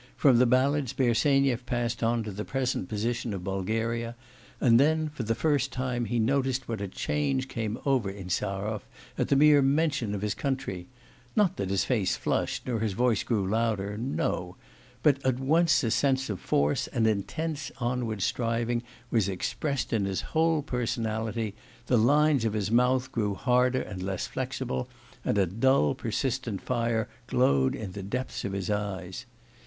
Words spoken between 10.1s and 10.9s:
of his country: